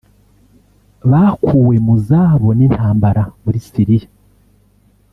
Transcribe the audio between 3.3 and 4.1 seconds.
muri Syria